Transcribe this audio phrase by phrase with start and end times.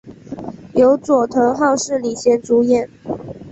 [0.73, 2.89] 由佐藤浩市领衔主演。